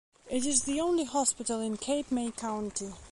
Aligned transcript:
It 0.31 0.47
is 0.47 0.63
the 0.63 0.81
only 0.81 1.03
hospital 1.03 1.59
in 1.61 1.77
Cape 1.77 2.11
May 2.11 2.31
County. 2.31 2.91